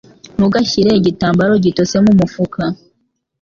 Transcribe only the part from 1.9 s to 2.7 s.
mumufuka.